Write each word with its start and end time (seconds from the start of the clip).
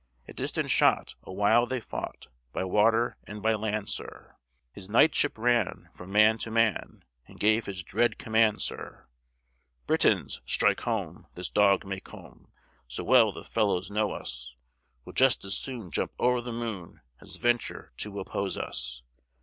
At 0.27 0.35
distant 0.35 0.71
shot 0.71 1.13
awhile 1.21 1.67
they 1.67 1.79
fought, 1.79 2.27
By 2.53 2.63
water 2.63 3.17
and 3.27 3.39
by 3.39 3.53
land, 3.53 3.87
sir: 3.87 4.35
His 4.73 4.89
knightship 4.89 5.37
ran 5.37 5.89
from 5.93 6.11
man 6.11 6.39
to 6.39 6.49
man, 6.49 7.03
And 7.27 7.39
gave 7.39 7.67
his 7.67 7.83
dread 7.83 8.17
command, 8.17 8.63
sir. 8.63 9.05
"Britons, 9.85 10.41
strike 10.43 10.79
home! 10.81 11.27
this 11.35 11.49
dog 11.49 11.85
Macomb 11.85 12.51
So 12.87 13.03
well 13.03 13.31
the 13.31 13.43
fellow 13.43 13.79
knows 13.91 14.19
us 14.19 14.55
Will 15.05 15.13
just 15.13 15.45
as 15.45 15.55
soon 15.55 15.91
jump 15.91 16.13
o'er 16.19 16.41
the 16.41 16.51
moon 16.51 17.01
As 17.19 17.37
venture 17.37 17.93
to 17.97 18.19
oppose 18.19 18.57
us. 18.57 19.03